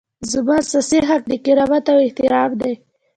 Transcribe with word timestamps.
زموږ 0.31 0.57
اساسي 0.61 0.99
حق 1.09 1.23
د 1.27 1.33
کرامت 1.45 1.85
او 1.91 1.97
احترام 2.05 2.51
دی. 2.61 2.73